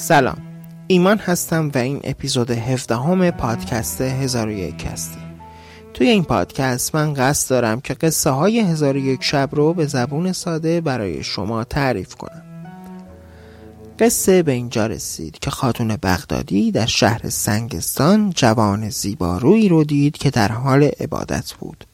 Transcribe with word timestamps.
سلام. 0.00 0.38
ایمان 0.86 1.18
هستم 1.18 1.70
و 1.74 1.78
این 1.78 2.00
اپیزود 2.04 2.50
17 2.50 2.96
همه 2.96 3.30
پادکست 3.30 4.00
هزار 4.00 4.48
و 4.48 4.50
یک 4.50 4.86
هستی 4.92 5.20
توی 5.94 6.08
این 6.08 6.24
پادکست 6.24 6.94
من 6.94 7.14
قصد 7.14 7.50
دارم 7.50 7.80
که 7.80 7.94
قصه 7.94 8.30
های 8.30 8.60
هزار 8.60 8.96
و 8.96 8.98
یک 8.98 9.22
شب 9.22 9.48
رو 9.52 9.74
به 9.74 9.86
زبون 9.86 10.32
ساده 10.32 10.80
برای 10.80 11.22
شما 11.22 11.64
تعریف 11.64 12.14
کنم. 12.14 12.42
قصه 13.98 14.42
به 14.42 14.52
اینجا 14.52 14.86
رسید 14.86 15.38
که 15.38 15.50
خاتون 15.50 15.96
بغدادی 15.96 16.72
در 16.72 16.86
شهر 16.86 17.28
سنگستان 17.28 18.30
جوان 18.30 18.90
زیبارویی 18.90 19.68
رو 19.68 19.84
دید 19.84 20.16
که 20.16 20.30
در 20.30 20.52
حال 20.52 20.90
عبادت 21.00 21.52
بود. 21.52 21.84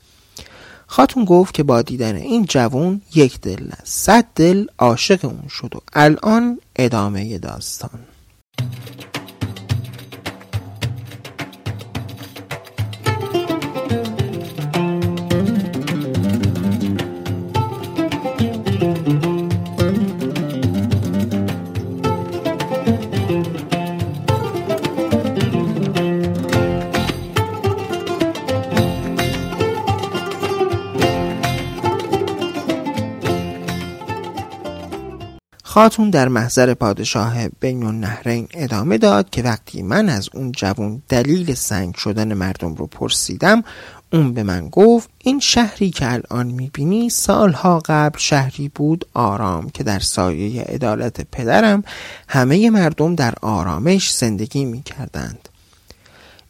خاتون 0.87 1.25
گفت 1.25 1.55
که 1.55 1.63
با 1.63 1.83
دیدن 1.83 2.17
این 2.17 2.45
جوان 2.45 3.01
یک 3.15 3.41
دل 3.41 3.71
صد 3.85 4.25
دل 4.35 4.67
عاشق 4.79 5.25
اون 5.25 5.49
شد 5.49 5.77
و 5.77 5.81
الان 5.93 6.61
ادامه 6.77 7.39
داستان. 7.39 8.01
خاتون 35.77 36.11
در 36.11 36.29
محضر 36.29 36.75
پادشاه 36.75 37.49
بین 37.49 37.83
النهرین 37.83 38.49
ادامه 38.55 38.99
داد 38.99 39.31
که 39.31 39.43
وقتی 39.43 39.83
من 39.83 40.09
از 40.09 40.29
اون 40.35 40.53
جوان 40.53 41.03
دلیل 41.09 41.55
سنگ 41.55 41.95
شدن 41.95 42.35
مردم 42.35 42.75
رو 42.75 42.87
پرسیدم 42.87 43.63
اون 44.13 44.35
به 44.35 44.43
من 44.43 44.69
گفت 44.69 45.11
این 45.19 45.41
شهری 45.41 45.91
که 45.91 46.13
الان 46.13 46.47
می‌بینی 46.47 47.11
سالها 47.11 47.83
قبل 47.87 48.19
شهری 48.19 48.69
بود 48.75 49.05
آرام 49.15 49.71
که 49.71 49.85
در 49.85 49.99
سایه 49.99 50.63
عدالت 50.63 51.27
پدرم 51.33 51.85
همه 52.29 52.71
مردم 52.71 53.15
در 53.15 53.35
آرامش 53.43 54.15
زندگی 54.15 54.65
می‌کردند. 54.65 55.49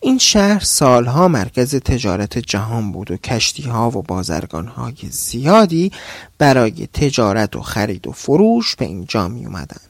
این 0.06 0.18
شهر 0.18 0.60
سالها 0.60 1.28
مرکز 1.28 1.74
تجارت 1.74 2.38
جهان 2.38 2.92
بود 2.92 3.10
و 3.10 3.16
کشتی 3.16 3.62
ها 3.62 3.90
و 3.90 4.02
بازرگان 4.02 4.66
های 4.66 4.94
زیادی 5.10 5.92
برای 6.38 6.86
تجارت 6.86 7.56
و 7.56 7.62
خرید 7.62 8.06
و 8.06 8.12
فروش 8.12 8.76
به 8.76 8.84
اینجا 8.84 9.28
می 9.28 9.46
اومدن. 9.46 9.80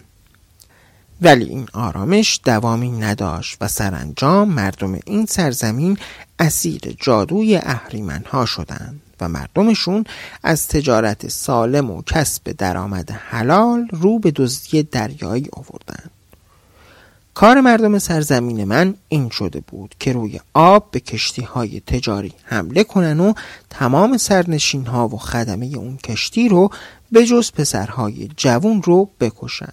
ولی 1.22 1.44
این 1.44 1.66
آرامش 1.72 2.40
دوامی 2.44 2.90
نداشت 2.90 3.56
و 3.60 3.68
سرانجام 3.68 4.48
مردم 4.48 4.98
این 5.06 5.26
سرزمین 5.26 5.98
اسیر 6.38 6.96
جادوی 7.00 7.56
اهریمن 7.56 8.24
ها 8.26 8.46
شدند 8.46 9.00
و 9.20 9.28
مردمشون 9.28 10.04
از 10.42 10.68
تجارت 10.68 11.28
سالم 11.28 11.90
و 11.90 12.02
کسب 12.02 12.52
درآمد 12.52 13.10
حلال 13.10 13.88
رو 13.92 14.18
به 14.18 14.30
دزدی 14.30 14.82
دریایی 14.82 15.48
آوردند. 15.52 16.10
کار 17.36 17.60
مردم 17.60 17.98
سرزمین 17.98 18.64
من 18.64 18.94
این 19.08 19.28
شده 19.30 19.60
بود 19.60 19.94
که 20.00 20.12
روی 20.12 20.40
آب 20.54 20.90
به 20.90 21.00
کشتی 21.00 21.42
های 21.42 21.80
تجاری 21.80 22.32
حمله 22.42 22.84
کنن 22.84 23.20
و 23.20 23.32
تمام 23.70 24.16
سرنشین 24.16 24.86
ها 24.86 25.08
و 25.08 25.16
خدمه 25.16 25.66
اون 25.76 25.96
کشتی 25.96 26.48
رو 26.48 26.70
به 27.12 27.26
جز 27.26 27.52
پسرهای 27.52 28.28
جوون 28.36 28.82
رو 28.82 29.10
بکشن 29.20 29.72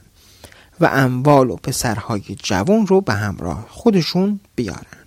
و 0.79 0.85
اموال 0.85 1.49
و 1.49 1.55
پسرهای 1.55 2.35
جوون 2.43 2.87
رو 2.87 3.01
به 3.01 3.13
همراه 3.13 3.65
خودشون 3.69 4.39
بیارن 4.55 5.03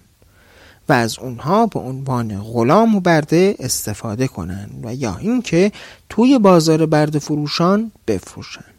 و 0.89 0.93
از 0.93 1.19
اونها 1.19 1.67
به 1.67 1.81
عنوان 1.81 2.43
غلام 2.43 2.95
و 2.95 3.01
برده 3.01 3.57
استفاده 3.59 4.29
کنن 4.29 4.71
و 4.83 4.95
یا 4.95 5.17
اینکه 5.17 5.73
توی 6.09 6.39
بازار 6.39 6.87
برده 6.87 7.19
فروشان 7.19 7.93
بفروشن. 8.07 8.76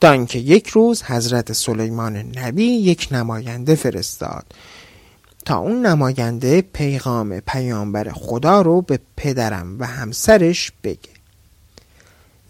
تا 0.00 0.10
اینکه 0.10 0.38
یک 0.38 0.68
روز 0.68 1.02
حضرت 1.02 1.52
سلیمان 1.52 2.16
نبی 2.16 2.64
یک 2.64 3.08
نماینده 3.10 3.74
فرستاد. 3.74 4.44
تا 5.44 5.56
اون 5.56 5.86
نماینده 5.86 6.62
پیغام 6.62 7.40
پیامبر 7.40 8.12
خدا 8.12 8.62
رو 8.62 8.82
به 8.82 8.98
پدرم 9.16 9.80
و 9.80 9.86
همسرش 9.86 10.72
بگه. 10.84 11.16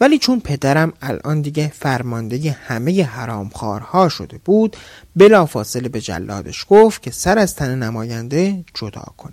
ولی 0.00 0.18
چون 0.18 0.40
پدرم 0.40 0.92
الان 1.02 1.40
دیگه 1.40 1.72
فرمانده 1.78 2.50
همه 2.50 3.04
حرامخوارها 3.04 4.08
شده 4.08 4.38
بود 4.44 4.76
بلافاصله 5.16 5.88
به 5.88 6.00
جلادش 6.00 6.66
گفت 6.68 7.02
که 7.02 7.10
سر 7.10 7.38
از 7.38 7.54
تن 7.54 7.82
نماینده 7.82 8.64
جدا 8.74 9.06
کنه. 9.16 9.32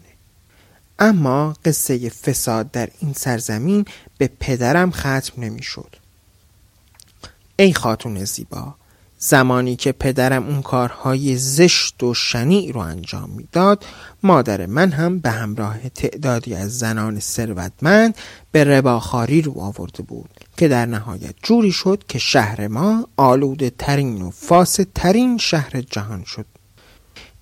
اما 1.00 1.54
قصه 1.66 2.10
فساد 2.10 2.72
در 2.72 2.90
این 3.00 3.14
سرزمین 3.14 3.86
به 4.18 4.30
پدرم 4.40 4.92
ختم 4.92 5.34
نمی‌شد. 5.38 6.03
ای 7.56 7.74
خاتون 7.74 8.26
زیبا 8.26 8.76
زمانی 9.18 9.76
که 9.76 9.92
پدرم 9.92 10.48
اون 10.48 10.62
کارهای 10.62 11.38
زشت 11.38 12.04
و 12.04 12.14
شنیع 12.14 12.72
رو 12.72 12.80
انجام 12.80 13.30
می‌داد 13.30 13.86
مادر 14.24 14.66
من 14.66 14.92
هم 14.92 15.20
به 15.20 15.30
همراه 15.30 15.90
تعدادی 15.90 16.56
از 16.56 16.78
زنان 16.78 17.20
ثروتمند 17.20 18.16
به 18.52 18.64
رباخاری 18.64 19.42
رو 19.42 19.60
آورده 19.60 20.04
بود 20.04 20.30
که 20.58 20.68
در 20.68 20.86
نهایت 20.86 21.36
جوری 21.44 21.72
شد 21.72 22.04
که 22.08 22.20
شهر 22.20 22.68
ما 22.68 23.08
آلوده 23.18 23.70
ترین 23.70 24.22
و 24.22 24.32
فاسد 24.32 24.88
ترین 24.96 25.38
شهر 25.38 25.82
جهان 25.82 26.24
شد. 26.24 26.46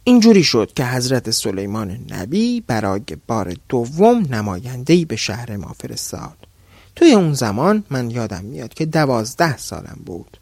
اینجوری 0.03 0.43
شد 0.43 0.71
که 0.75 0.85
حضرت 0.85 1.31
سلیمان 1.31 1.99
نبی 2.09 2.61
برای 2.67 3.01
بار 3.27 3.53
دوم 3.69 4.25
نمایندهی 4.29 5.05
به 5.05 5.15
شهر 5.15 5.57
ما 5.57 5.75
فرستاد. 5.79 6.50
توی 6.95 7.13
اون 7.13 7.33
زمان 7.33 7.83
من 7.89 8.11
یادم 8.11 8.45
میاد 8.45 8.73
که 8.73 8.85
دوازده 8.85 9.57
سالم 9.57 9.99
بود. 10.05 10.37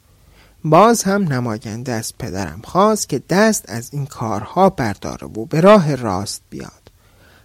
باز 0.63 1.03
هم 1.03 1.33
نماینده 1.33 1.91
از 1.91 2.13
پدرم 2.17 2.61
خواست 2.63 3.09
که 3.09 3.21
دست 3.29 3.65
از 3.67 3.89
این 3.93 4.05
کارها 4.05 4.69
برداره 4.69 5.27
و 5.27 5.45
به 5.45 5.61
راه 5.61 5.95
راست 5.95 6.41
بیاد. 6.49 6.91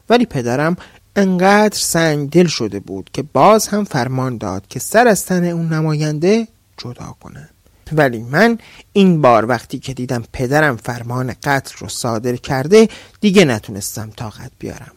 ولی 0.09 0.27
پدرم 0.27 0.77
انقدر 1.17 1.79
سنگ 1.79 2.31
دل 2.31 2.47
شده 2.47 2.81
بود 2.81 3.11
که 3.13 3.23
باز 3.23 3.69
هم 3.69 3.85
فرمان 3.85 4.39
داد 4.39 4.69
که 4.69 4.81
سر 4.81 5.09
از 5.09 5.27
تن 5.27 5.45
اون 5.45 5.73
نماینده 5.73 6.49
جدا 6.79 7.17
کنه 7.21 7.49
ولی 7.93 8.23
من 8.23 8.59
این 8.93 9.23
بار 9.23 9.47
وقتی 9.47 9.79
که 9.79 9.95
دیدم 9.95 10.25
پدرم 10.33 10.77
فرمان 10.77 11.35
قتل 11.43 11.75
رو 11.79 11.89
صادر 11.89 12.37
کرده 12.37 12.89
دیگه 13.21 13.45
نتونستم 13.45 14.11
طاقت 14.17 14.51
بیارم. 14.59 14.93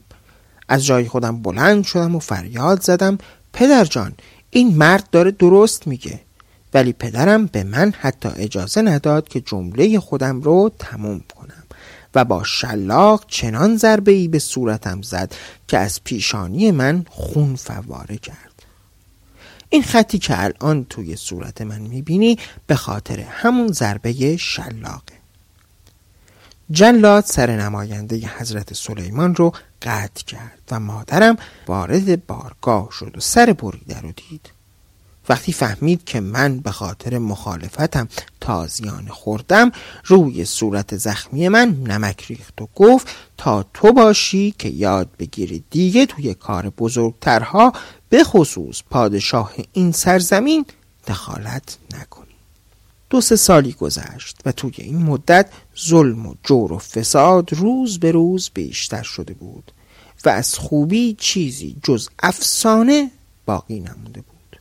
از 0.67 0.85
جای 0.85 1.05
خودم 1.05 1.41
بلند 1.41 1.83
شدم 1.83 2.15
و 2.15 2.19
فریاد 2.19 2.81
زدم 2.81 3.17
پدر 3.57 3.85
جان 3.85 4.13
این 4.49 4.75
مرد 4.75 5.09
داره 5.09 5.31
درست 5.31 5.87
میگه. 5.87 6.19
ولی 6.73 6.93
پدرم 6.93 7.45
به 7.45 7.63
من 7.63 7.93
حتی 7.99 8.29
اجازه 8.35 8.81
نداد 8.81 9.27
که 9.27 9.41
جمله 9.41 9.99
خودم 9.99 10.41
رو 10.41 10.71
تموم 10.79 11.23
کنم 11.35 11.63
و 12.15 12.25
با 12.25 12.43
شلاق 12.43 13.25
چنان 13.27 13.77
ضربه 13.77 14.11
ای 14.11 14.27
به 14.27 14.39
صورتم 14.39 15.01
زد 15.01 15.33
که 15.67 15.77
از 15.77 16.03
پیشانی 16.03 16.71
من 16.71 17.05
خون 17.09 17.55
فواره 17.55 18.17
کرد. 18.17 18.63
این 19.69 19.83
خطی 19.83 20.19
که 20.19 20.43
الان 20.43 20.85
توی 20.89 21.15
صورت 21.15 21.61
من 21.61 21.81
می‌بینی 21.81 22.37
به 22.67 22.75
خاطر 22.75 23.19
همون 23.19 23.71
ضربه 23.71 24.37
شلاقه. 24.37 25.16
جلاد 26.71 27.23
سر 27.25 27.55
نماینده 27.55 28.15
حضرت 28.37 28.73
سلیمان 28.73 29.35
رو 29.35 29.51
قطع 29.81 30.23
کرد 30.23 30.61
و 30.71 30.79
مادرم 30.79 31.35
وارد 31.67 32.25
بارگاه 32.25 32.89
شد 32.91 33.17
و 33.17 33.19
سر 33.19 33.53
بریده 33.53 34.01
رو 34.01 34.11
دید. 34.11 34.49
وقتی 35.29 35.53
فهمید 35.53 36.03
که 36.03 36.19
من 36.19 36.59
به 36.59 36.71
خاطر 36.71 37.17
مخالفتم 37.17 38.07
تازیان 38.41 39.07
خوردم 39.07 39.71
روی 40.05 40.45
صورت 40.45 40.97
زخمی 40.97 41.47
من 41.47 41.69
نمک 41.69 42.25
ریخت 42.25 42.61
و 42.61 42.67
گفت 42.75 43.07
تا 43.37 43.65
تو 43.73 43.93
باشی 43.93 44.55
که 44.57 44.69
یاد 44.69 45.09
بگیری 45.19 45.63
دیگه 45.69 46.05
توی 46.05 46.33
کار 46.33 46.69
بزرگترها 46.69 47.73
به 48.09 48.23
خصوص 48.23 48.81
پادشاه 48.89 49.53
این 49.73 49.91
سرزمین 49.91 50.65
دخالت 51.07 51.77
نکنی 51.93 52.26
دو 53.09 53.21
سه 53.21 53.35
سالی 53.35 53.73
گذشت 53.73 54.37
و 54.45 54.51
توی 54.51 54.73
این 54.77 54.97
مدت 54.97 55.49
ظلم 55.87 56.25
و 56.25 56.35
جور 56.43 56.73
و 56.73 56.77
فساد 56.77 57.53
روز 57.53 57.99
به 57.99 58.11
روز 58.11 58.49
بیشتر 58.53 59.03
شده 59.03 59.33
بود 59.33 59.71
و 60.25 60.29
از 60.29 60.55
خوبی 60.55 61.15
چیزی 61.19 61.75
جز 61.83 62.09
افسانه 62.19 63.11
باقی 63.45 63.79
نمونده 63.79 64.21
بود. 64.21 64.59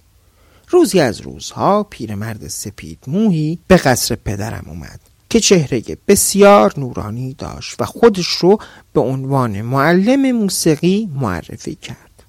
روزی 0.69 1.01
از 1.01 1.21
روزها 1.21 1.83
پیرمرد 1.83 2.49
سپید 2.49 2.99
موهی 3.07 3.59
به 3.69 3.77
قصر 3.77 4.15
پدرم 4.15 4.65
اومد 4.67 5.01
که 5.31 5.41
چهره 5.41 5.83
بسیار 6.09 6.75
نورانی 6.77 7.35
داشت 7.35 7.81
و 7.81 7.85
خودش 7.85 8.27
رو 8.27 8.59
به 8.93 9.01
عنوان 9.01 9.63
معلم 9.63 10.33
موسیقی 10.33 11.11
معرفی 11.15 11.75
کرد. 11.75 12.23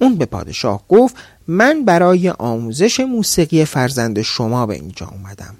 اون 0.00 0.16
به 0.16 0.26
پادشاه 0.26 0.82
گفت 0.88 1.16
من 1.48 1.84
برای 1.84 2.30
آموزش 2.30 3.00
موسیقی 3.00 3.64
فرزند 3.64 4.22
شما 4.22 4.66
به 4.66 4.74
اینجا 4.74 5.06
اومدم. 5.06 5.54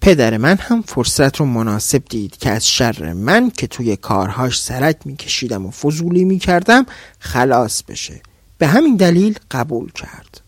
پدر 0.00 0.36
من 0.36 0.56
هم 0.56 0.82
فرصت 0.82 1.36
رو 1.36 1.46
مناسب 1.46 2.02
دید 2.10 2.36
که 2.36 2.50
از 2.50 2.68
شر 2.68 3.12
من 3.12 3.50
که 3.50 3.66
توی 3.66 3.96
کارهاش 3.96 4.62
سرک 4.62 4.96
میکشیدم 5.04 5.66
و 5.66 5.70
فضولی 5.70 6.24
می‌کردم 6.24 6.86
خلاص 7.18 7.82
بشه. 7.82 8.20
به 8.58 8.66
همین 8.66 8.96
دلیل 8.96 9.38
قبول 9.50 9.92
کرد. 9.92 10.40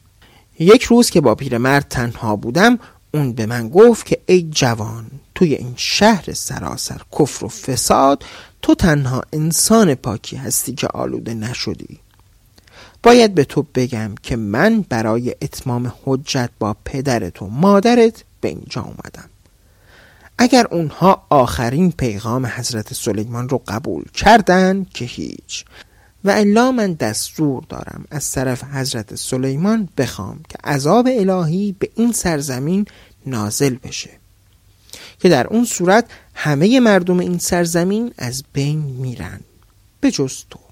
یک 0.59 0.83
روز 0.83 1.11
که 1.11 1.21
با 1.21 1.35
پیرمرد 1.35 1.87
تنها 1.91 2.37
بودم 2.37 2.79
اون 3.15 3.33
به 3.33 3.47
من 3.47 3.69
گفت 3.69 4.07
که 4.07 4.21
ای 4.27 4.43
جوان 4.43 5.07
توی 5.35 5.55
این 5.55 5.75
شهر 5.77 6.33
سراسر 6.33 7.01
کفر 7.19 7.45
و 7.45 7.49
فساد 7.49 8.25
تو 8.63 8.75
تنها 8.75 9.23
انسان 9.33 9.95
پاکی 9.95 10.37
هستی 10.37 10.75
که 10.75 10.87
آلوده 10.87 11.35
نشدی. 11.35 12.04
باید 13.05 13.35
به 13.35 13.45
تو 13.45 13.67
بگم 13.75 14.15
که 14.23 14.37
من 14.37 14.85
برای 14.89 15.35
اتمام 15.43 15.93
حجت 16.05 16.51
با 16.59 16.77
پدرت 16.85 17.43
و 17.43 17.47
مادرت 17.47 18.25
به 18.41 18.49
اینجا 18.49 18.83
اومدم. 18.83 19.31
اگر 20.39 20.67
اونها 20.71 21.27
آخرین 21.31 21.93
پیغام 21.93 22.47
حضرت 22.47 22.95
سلیمان 22.95 23.49
رو 23.49 23.63
قبول 23.67 24.05
کردن 24.15 24.87
که 24.95 25.05
هیچ. 25.05 25.65
و 26.25 26.31
الا 26.31 26.73
من 26.73 26.93
دستور 26.93 27.65
دارم 27.69 28.05
از 28.11 28.31
طرف 28.31 28.65
حضرت 28.65 29.15
سلیمان 29.15 29.89
بخوام 29.99 30.41
که 30.49 30.59
عذاب 30.65 31.09
الهی 31.11 31.77
به 31.79 31.91
این 31.95 32.13
سرزمین 32.13 32.87
نازل 33.27 33.75
بشه. 33.75 34.11
که 35.21 35.29
در 35.29 35.47
اون 35.47 35.65
صورت 35.65 36.07
همه 36.35 36.81
مردم 36.81 37.19
این 37.19 37.39
سرزمین 37.39 38.13
از 38.19 38.45
بین 38.53 38.79
میرن. 38.79 39.41
به 40.01 40.11
جز 40.11 40.45
تو. 40.51 40.64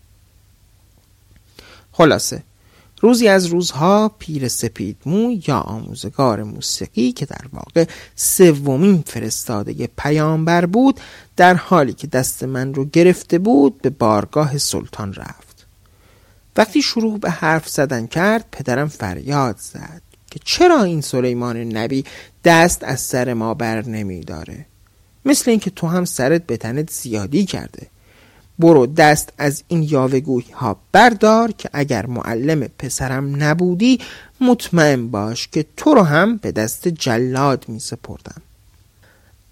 خلاصه. 1.92 2.42
روزی 3.00 3.28
از 3.28 3.46
روزها 3.46 4.08
پیر 4.18 4.48
سپید 4.48 4.96
مو 5.06 5.32
یا 5.46 5.58
آموزگار 5.58 6.42
موسیقی 6.42 7.12
که 7.12 7.26
در 7.26 7.44
واقع 7.52 7.84
سومین 8.16 9.04
فرستاده 9.06 9.90
پیامبر 9.98 10.66
بود 10.66 11.00
در 11.36 11.54
حالی 11.54 11.92
که 11.92 12.06
دست 12.06 12.42
من 12.42 12.74
رو 12.74 12.84
گرفته 12.84 13.38
بود 13.38 13.82
به 13.82 13.90
بارگاه 13.90 14.58
سلطان 14.58 15.14
رفت. 15.14 15.66
وقتی 16.56 16.82
شروع 16.82 17.18
به 17.18 17.30
حرف 17.30 17.68
زدن 17.68 18.06
کرد 18.06 18.44
پدرم 18.52 18.88
فریاد 18.88 19.56
زد 19.58 20.02
که 20.30 20.40
چرا 20.44 20.82
این 20.82 21.00
سلیمان 21.00 21.56
نبی 21.56 22.04
دست 22.44 22.84
از 22.84 23.00
سر 23.00 23.34
ما 23.34 23.54
بر 23.54 23.84
نمی 23.84 24.20
داره 24.20 24.66
مثل 25.24 25.50
اینکه 25.50 25.70
تو 25.70 25.86
هم 25.86 26.04
سرت 26.04 26.46
به 26.46 26.56
تنت 26.56 26.90
زیادی 26.90 27.44
کرده. 27.44 27.86
برو 28.62 28.86
دست 28.86 29.32
از 29.38 29.64
این 29.68 29.82
یاوگوی 29.82 30.44
ها 30.54 30.76
بردار 30.92 31.52
که 31.52 31.70
اگر 31.72 32.06
معلم 32.06 32.68
پسرم 32.78 33.42
نبودی 33.42 34.00
مطمئن 34.40 35.08
باش 35.08 35.48
که 35.48 35.66
تو 35.76 35.94
رو 35.94 36.02
هم 36.02 36.36
به 36.36 36.52
دست 36.52 36.88
جلاد 36.88 37.64
می 37.68 37.80
سپردم 37.80 38.42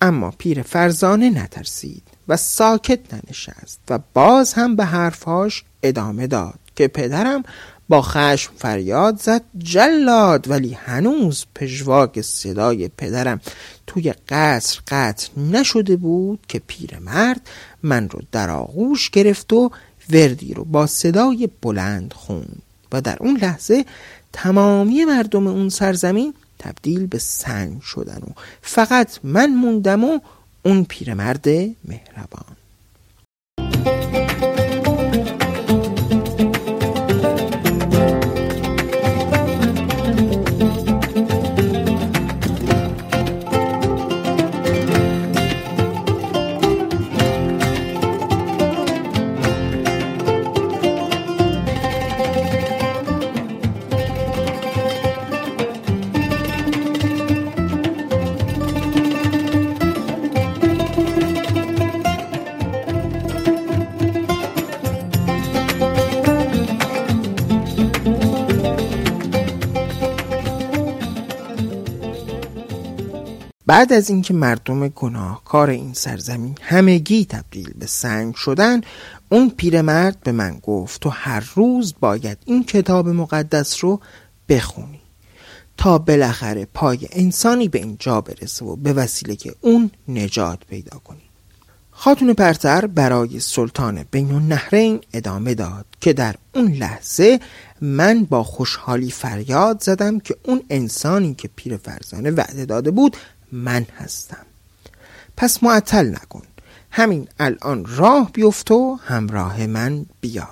اما 0.01 0.31
پیر 0.39 0.63
فرزانه 0.63 1.31
نترسید 1.31 2.03
و 2.29 2.37
ساکت 2.37 3.01
ننشست 3.15 3.81
و 3.91 3.99
باز 4.15 4.53
هم 4.53 4.77
به 4.77 4.85
حرفهاش 4.85 5.65
ادامه 5.83 6.27
داد 6.27 6.59
که 6.77 6.89
پدرم 6.89 7.43
با 7.91 8.03
خشم 8.03 8.53
فریاد 8.57 9.21
زد. 9.21 9.43
جلاد 9.59 10.51
ولی 10.51 10.73
هنوز 10.73 11.45
پژواک 11.55 12.21
صدای 12.21 12.89
پدرم 12.89 13.41
توی 13.87 14.15
قصر 14.29 14.81
قطع 14.89 15.29
نشده 15.37 15.97
بود 15.97 16.39
که 16.49 16.63
پیرمرد 16.67 17.41
من 17.83 18.09
رو 18.09 18.21
در 18.33 18.51
آغوش 18.51 19.11
گرفت 19.11 19.53
و 19.53 19.71
وردی 20.11 20.55
رو 20.55 20.65
با 20.65 20.87
صدای 20.87 21.49
بلند 21.63 22.13
خوند 22.13 22.63
و 22.93 23.01
در 23.01 23.17
اون 23.21 23.37
لحظه 23.37 23.85
تمامی 24.33 25.05
مردم 25.05 25.47
اون 25.47 25.69
سرزمین 25.69 26.35
تبدیل 26.59 27.07
به 27.07 27.19
سنگ 27.19 27.81
شدن 27.83 28.19
و 28.27 28.31
فقط 28.63 29.19
من 29.23 29.47
موندم 29.47 30.05
و 30.05 30.19
اون 30.65 30.85
پیرمرد 30.85 31.49
مهربان. 31.85 32.60
بعد 73.71 73.93
از 73.93 74.11
اینکه 74.11 74.35
مردم 74.35 74.89
گناهکار 74.89 75.71
این 75.71 75.93
سرزمین 75.93 76.55
همگی 76.63 77.25
تبدیل 77.25 77.73
به 77.79 77.87
سنگ 77.87 78.35
شدن 78.35 78.81
اون 79.29 79.51
پیرمرد 79.51 80.21
به 80.21 80.33
من 80.33 80.59
گفت 80.63 81.01
تو 81.01 81.09
هر 81.11 81.53
روز 81.55 81.95
باید 82.01 82.39
این 82.45 82.65
کتاب 82.65 83.09
مقدس 83.09 83.85
رو 83.85 84.01
بخونی 84.49 85.01
تا 85.77 85.99
بالاخره 85.99 86.65
پای 86.75 87.09
انسانی 87.13 87.69
به 87.69 87.79
اینجا 87.79 88.21
برسه 88.21 88.65
و 88.65 88.77
به 88.77 88.93
وسیله 88.93 89.37
که 89.37 89.55
اون 89.61 89.91
نجات 90.09 90.59
پیدا 90.69 90.99
کنی. 90.99 91.23
خاتون 91.91 92.33
پرتر 92.33 92.87
برای 92.87 93.41
سلطان 93.41 94.05
بین 94.11 94.33
النهرین 94.33 95.01
ادامه 95.13 95.55
داد 95.55 95.87
که 96.01 96.13
در 96.13 96.35
اون 96.55 96.73
لحظه 96.73 97.41
من 97.81 98.25
با 98.25 98.45
خوشحالی 98.45 99.11
فریاد 99.11 99.83
زدم 99.83 100.21
که 100.21 100.37
اون 100.45 100.63
انسانی 100.71 101.35
که 101.35 101.49
پیر 101.57 101.77
فرزانه 101.77 102.31
وعده 102.31 102.65
داده 102.65 102.91
بود 102.91 103.17
من 103.53 103.87
هستم. 103.99 104.47
پس 105.37 105.63
معطل 105.63 106.07
نکن. 106.07 106.43
همین 106.91 107.29
الان 107.39 107.87
راه 107.89 108.31
بیفت 108.33 108.71
و 108.71 108.99
همراه 109.05 109.67
من 109.67 110.07
بیا. 110.21 110.49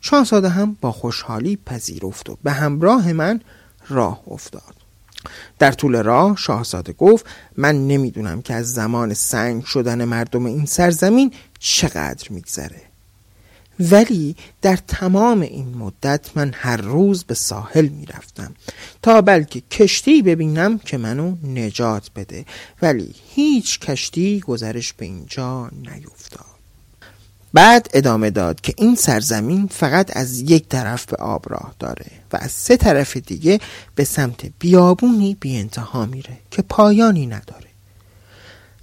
شاهزاده 0.00 0.48
هم 0.48 0.76
با 0.80 0.92
خوشحالی 0.92 1.56
پذیرفت 1.66 2.30
و 2.30 2.38
به 2.42 2.52
همراه 2.52 3.12
من 3.12 3.40
راه 3.88 4.22
افتاد. 4.30 4.74
در 5.58 5.72
طول 5.72 6.02
راه 6.02 6.36
شاهزاده 6.36 6.92
گفت 6.92 7.26
من 7.56 7.88
نمی‌دونم 7.88 8.42
که 8.42 8.54
از 8.54 8.74
زمان 8.74 9.14
سنگ 9.14 9.64
شدن 9.64 10.04
مردم 10.04 10.46
این 10.46 10.66
سرزمین 10.66 11.32
چقدر 11.58 12.28
میگذره. 12.30 12.82
ولی 13.80 14.36
در 14.62 14.78
تمام 14.88 15.40
این 15.40 15.74
مدت 15.74 16.30
من 16.34 16.52
هر 16.54 16.76
روز 16.76 17.24
به 17.24 17.34
ساحل 17.34 17.88
می‌رفتم 17.88 18.54
تا 19.02 19.20
بلکه 19.20 19.62
کشتی 19.70 20.22
ببینم 20.22 20.78
که 20.78 20.98
منو 20.98 21.36
نجات 21.44 22.10
بده. 22.16 22.44
ولی 22.82 23.14
هیچ 23.34 23.80
کشتی 23.80 24.40
گذرش 24.40 24.92
به 24.92 25.04
اینجا 25.04 25.68
نیفتاد. 25.68 26.56
بعد 27.52 27.88
ادامه 27.94 28.30
داد 28.30 28.60
که 28.60 28.74
این 28.76 28.94
سرزمین 28.94 29.66
فقط 29.66 30.16
از 30.16 30.40
یک 30.40 30.68
طرف 30.68 31.06
به 31.06 31.16
آب 31.16 31.44
راه 31.48 31.74
داره 31.78 32.06
و 32.32 32.36
از 32.40 32.50
سه 32.52 32.76
طرف 32.76 33.16
دیگه 33.16 33.60
به 33.94 34.04
سمت 34.04 34.46
بیابونی 34.58 35.36
بی 35.40 35.56
انتها 35.56 36.06
میره 36.06 36.38
که 36.50 36.62
پایانی 36.62 37.26
نداره. 37.26 37.66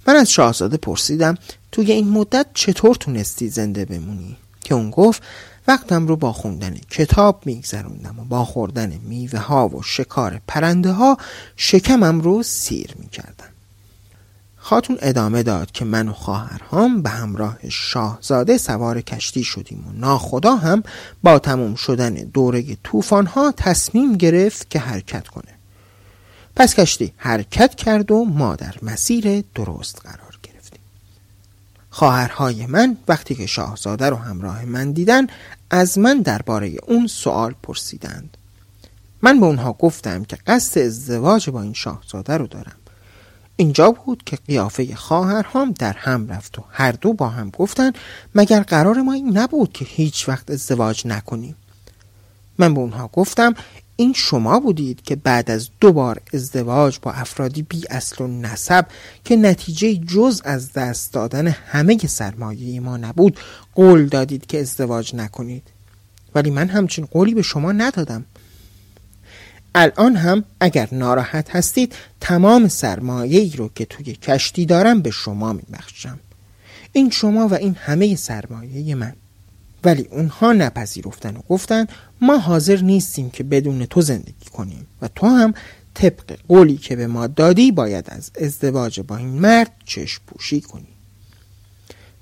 من 0.06 0.16
از 0.16 0.30
شاهزاده 0.30 0.76
پرسیدم 0.76 1.38
توی 1.72 1.92
این 1.92 2.08
مدت 2.08 2.46
چطور 2.54 2.94
تونستی 2.94 3.48
زنده 3.48 3.84
بمونی؟ 3.84 4.36
که 4.64 4.74
اون 4.74 4.90
گفت 4.90 5.22
وقتم 5.68 6.06
رو 6.06 6.16
با 6.16 6.32
خوندن 6.32 6.74
کتاب 6.90 7.42
میگذروندم 7.46 8.18
و 8.18 8.24
با 8.24 8.44
خوردن 8.44 8.98
میوه 9.02 9.38
ها 9.38 9.68
و 9.68 9.82
شکار 9.82 10.40
پرنده 10.46 10.92
ها 10.92 11.16
شکمم 11.56 12.20
رو 12.20 12.42
سیر 12.42 12.94
می‌کردم. 12.98 13.48
خاتون 14.56 14.98
ادامه 15.00 15.42
داد 15.42 15.72
که 15.72 15.84
من 15.84 16.08
و 16.08 16.12
خواهرهام 16.12 17.02
به 17.02 17.10
همراه 17.10 17.58
شاهزاده 17.68 18.58
سوار 18.58 19.00
کشتی 19.00 19.44
شدیم 19.44 19.84
و 19.88 19.92
ناخدا 19.92 20.56
هم 20.56 20.82
با 21.22 21.38
تموم 21.38 21.74
شدن 21.74 22.14
دوره 22.14 22.76
طوفان 22.84 23.26
ها 23.26 23.52
تصمیم 23.56 24.16
گرفت 24.16 24.70
که 24.70 24.78
حرکت 24.78 25.28
کنه. 25.28 25.54
پس 26.56 26.74
کشتی 26.74 27.12
حرکت 27.16 27.74
کرد 27.74 28.10
و 28.10 28.24
ما 28.24 28.56
در 28.56 28.74
مسیر 28.82 29.44
درست 29.54 30.00
قرار 30.04 30.23
خواهرهای 31.94 32.66
من 32.66 32.96
وقتی 33.08 33.34
که 33.34 33.46
شاهزاده 33.46 34.10
رو 34.10 34.16
همراه 34.16 34.64
من 34.64 34.92
دیدن 34.92 35.26
از 35.70 35.98
من 35.98 36.18
درباره 36.18 36.72
اون 36.86 37.06
سوال 37.06 37.54
پرسیدند. 37.62 38.36
من 39.22 39.40
به 39.40 39.46
اونها 39.46 39.72
گفتم 39.72 40.24
که 40.24 40.38
قصد 40.46 40.80
ازدواج 40.80 41.50
با 41.50 41.62
این 41.62 41.72
شاهزاده 41.72 42.36
رو 42.36 42.46
دارم. 42.46 42.76
اینجا 43.56 43.90
بود 43.90 44.22
که 44.26 44.36
قیافه 44.36 44.94
خواهرهام 44.94 45.74
در 45.78 45.92
هم 45.92 46.28
رفت 46.28 46.58
و 46.58 46.64
هر 46.70 46.92
دو 46.92 47.12
با 47.12 47.28
هم 47.28 47.50
گفتن 47.50 47.92
مگر 48.34 48.62
قرار 48.62 49.02
ما 49.02 49.12
این 49.12 49.38
نبود 49.38 49.72
که 49.72 49.84
هیچ 49.84 50.28
وقت 50.28 50.50
ازدواج 50.50 51.06
نکنیم. 51.06 51.56
من 52.58 52.74
به 52.74 52.80
اونها 52.80 53.10
گفتم 53.12 53.54
این 53.96 54.12
شما 54.12 54.60
بودید 54.60 55.02
که 55.02 55.16
بعد 55.16 55.50
از 55.50 55.68
دو 55.80 55.92
بار 55.92 56.20
ازدواج 56.32 56.98
با 57.02 57.12
افرادی 57.12 57.62
بی 57.62 57.82
اصل 57.90 58.24
و 58.24 58.26
نسب 58.26 58.86
که 59.24 59.36
نتیجه 59.36 59.94
جز 59.94 60.40
از 60.44 60.72
دست 60.72 61.12
دادن 61.12 61.48
همه 61.48 61.98
سرمایه 61.98 62.80
ما 62.80 62.96
نبود 62.96 63.40
قول 63.74 64.06
دادید 64.06 64.46
که 64.46 64.60
ازدواج 64.60 65.14
نکنید. 65.14 65.62
ولی 66.34 66.50
من 66.50 66.68
همچین 66.68 67.04
قولی 67.04 67.34
به 67.34 67.42
شما 67.42 67.72
ندادم. 67.72 68.24
الان 69.74 70.16
هم 70.16 70.44
اگر 70.60 70.88
ناراحت 70.92 71.56
هستید 71.56 71.94
تمام 72.20 72.68
سرمایه 72.68 73.40
ای 73.40 73.52
رو 73.56 73.70
که 73.74 73.84
توی 73.84 74.12
کشتی 74.12 74.66
دارم 74.66 75.02
به 75.02 75.10
شما 75.10 75.52
میبخشم. 75.52 76.18
این 76.92 77.10
شما 77.10 77.48
و 77.48 77.54
این 77.54 77.74
همه 77.74 78.16
سرمایه 78.16 78.94
من. 78.94 79.12
ولی 79.84 80.08
اونها 80.10 80.52
نپذیرفتن 80.52 81.36
و 81.36 81.40
گفتن 81.48 81.86
ما 82.20 82.38
حاضر 82.38 82.76
نیستیم 82.76 83.30
که 83.30 83.44
بدون 83.44 83.86
تو 83.86 84.00
زندگی 84.00 84.50
کنیم 84.52 84.86
و 85.02 85.08
تو 85.08 85.26
هم 85.26 85.54
طبق 85.94 86.38
قولی 86.48 86.76
که 86.76 86.96
به 86.96 87.06
ما 87.06 87.26
دادی 87.26 87.72
باید 87.72 88.04
از 88.08 88.30
ازدواج 88.40 89.00
با 89.00 89.16
این 89.16 89.28
مرد 89.28 89.72
چشم 89.84 90.22
پوشی 90.26 90.60
کنی. 90.60 90.88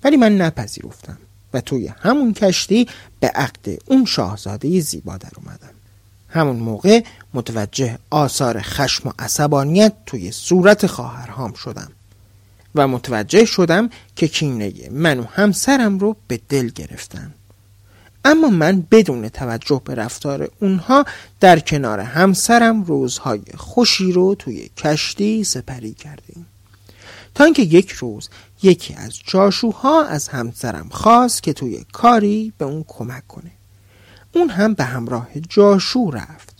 ولی 0.04 0.16
من 0.16 0.36
نپذیرفتم 0.36 1.18
و 1.54 1.60
توی 1.60 1.86
همون 1.86 2.32
کشتی 2.32 2.88
به 3.20 3.28
عقد 3.28 3.78
اون 3.86 4.04
شاهزاده 4.04 4.80
زیبا 4.80 5.16
در 5.16 5.30
اومدم. 5.36 5.74
همون 6.28 6.56
موقع 6.56 7.02
متوجه 7.34 7.98
آثار 8.10 8.60
خشم 8.60 9.08
و 9.08 9.12
عصبانیت 9.18 9.92
توی 10.06 10.32
صورت 10.32 10.86
خواهرهام 10.86 11.52
شدم 11.52 11.92
و 12.74 12.88
متوجه 12.88 13.44
شدم 13.44 13.90
که 14.16 14.28
کینه 14.28 14.72
من 14.90 15.20
و 15.20 15.24
همسرم 15.24 15.98
رو 15.98 16.16
به 16.28 16.40
دل 16.48 16.68
گرفتن. 16.68 17.34
اما 18.24 18.48
من 18.48 18.86
بدون 18.90 19.28
توجه 19.28 19.82
به 19.84 19.94
رفتار 19.94 20.50
اونها 20.60 21.04
در 21.40 21.58
کنار 21.58 22.00
همسرم 22.00 22.82
روزهای 22.82 23.42
خوشی 23.56 24.12
رو 24.12 24.34
توی 24.34 24.70
کشتی 24.76 25.44
سپری 25.44 25.92
کردیم. 25.92 26.46
تا 27.34 27.44
اینکه 27.44 27.62
یک 27.62 27.90
روز 27.90 28.28
یکی 28.62 28.94
از 28.94 29.18
جاشوها 29.26 30.04
از 30.04 30.28
همسرم 30.28 30.88
خواست 30.90 31.42
که 31.42 31.52
توی 31.52 31.84
کاری 31.92 32.52
به 32.58 32.64
اون 32.64 32.84
کمک 32.88 33.26
کنه. 33.26 33.50
اون 34.34 34.50
هم 34.50 34.74
به 34.74 34.84
همراه 34.84 35.28
جاشو 35.48 36.10
رفت. 36.10 36.52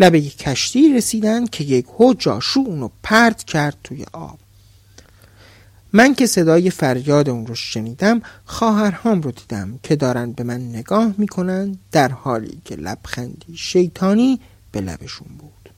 لبه 0.00 0.20
کشتی 0.20 0.94
رسیدن 0.94 1.46
که 1.46 1.64
یک 1.64 1.86
هو 1.98 2.14
جاشو 2.14 2.60
اونو 2.60 2.88
پرت 3.02 3.44
کرد 3.44 3.76
توی 3.84 4.04
آب. 4.12 4.38
من 5.92 6.14
که 6.14 6.26
صدای 6.26 6.70
فریاد 6.70 7.28
اون 7.28 7.46
رو 7.46 7.54
شنیدم 7.54 8.22
خواهرهام 8.44 9.22
رو 9.22 9.30
دیدم 9.30 9.78
که 9.82 9.96
دارن 9.96 10.32
به 10.32 10.44
من 10.44 10.60
نگاه 10.60 11.14
می‌کنن 11.18 11.78
در 11.92 12.08
حالی 12.08 12.60
که 12.64 12.76
لبخندی 12.76 13.56
شیطانی 13.56 14.40
به 14.72 14.80
لبشون 14.80 15.28
بود. 15.38 15.70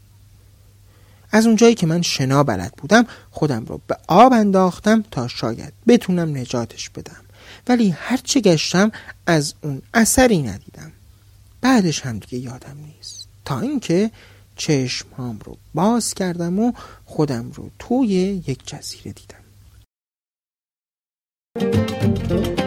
از 1.32 1.46
اونجایی 1.46 1.74
که 1.74 1.86
من 1.86 2.02
شنا 2.02 2.44
بلد 2.44 2.72
بودم 2.76 3.06
خودم 3.30 3.64
رو 3.64 3.80
به 3.86 3.96
آب 4.08 4.32
انداختم 4.32 5.04
تا 5.10 5.28
شاید 5.28 5.72
بتونم 5.86 6.36
نجاتش 6.36 6.90
بدم. 6.90 7.24
ولی 7.68 7.90
هرچه 7.90 8.40
گشتم 8.40 8.92
از 9.26 9.54
اون 9.62 9.82
اثری 9.94 10.42
ندیدم. 10.42 10.92
بعدش 11.60 12.00
هم 12.00 12.18
دیگه 12.18 12.38
یادم 12.38 12.76
نیست. 12.86 13.28
تا 13.44 13.60
اینکه 13.60 14.10
چشمهام 14.56 15.38
رو 15.44 15.56
باز 15.74 16.14
کردم 16.14 16.58
و 16.58 16.72
خودم 17.04 17.50
رو 17.54 17.70
توی 17.78 18.08
یک 18.46 18.66
جزیره 18.66 19.12
دیدم. 19.12 19.43
Música 21.56 22.63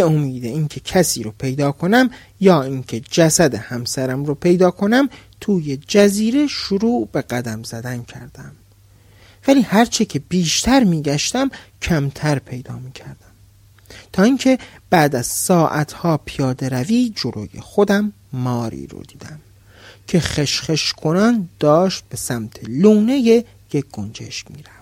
به 0.00 0.06
امید 0.06 0.44
اینکه 0.44 0.80
کسی 0.80 1.22
رو 1.22 1.30
پیدا 1.38 1.72
کنم 1.72 2.10
یا 2.40 2.62
اینکه 2.62 3.00
جسد 3.00 3.54
همسرم 3.54 4.24
رو 4.24 4.34
پیدا 4.34 4.70
کنم 4.70 5.08
توی 5.40 5.76
جزیره 5.76 6.46
شروع 6.46 7.08
به 7.12 7.22
قدم 7.22 7.62
زدن 7.62 8.02
کردم. 8.02 8.52
ولی 9.48 9.62
هرچه 9.62 10.04
که 10.04 10.18
بیشتر 10.18 10.84
میگشتم 10.84 11.50
کمتر 11.82 12.38
پیدا 12.38 12.78
می‌کردم. 12.78 13.32
تا 14.12 14.22
اینکه 14.22 14.58
بعد 14.90 15.16
از 15.16 15.26
ساعتها 15.26 16.20
پیاده 16.24 16.68
روی 16.68 17.12
جلوی 17.16 17.60
خودم 17.60 18.12
ماری 18.32 18.86
رو 18.86 19.02
دیدم 19.02 19.38
که 20.06 20.20
خشخش 20.20 20.92
کنان 20.92 21.48
داشت 21.58 22.04
به 22.08 22.16
سمت 22.16 22.60
لونه 22.68 23.18
یک 23.72 23.86
گنجشک 23.92 24.50
می‌رفت. 24.50 24.79